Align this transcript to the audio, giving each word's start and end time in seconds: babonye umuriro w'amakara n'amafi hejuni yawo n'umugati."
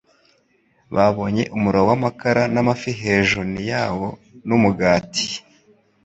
babonye 0.95 1.43
umuriro 1.55 1.81
w'amakara 1.89 2.43
n'amafi 2.53 2.91
hejuni 3.01 3.61
yawo 3.71 4.07
n'umugati." 4.47 5.29